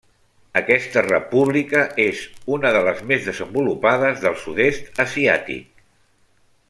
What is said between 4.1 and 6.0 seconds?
del sud-est asiàtic.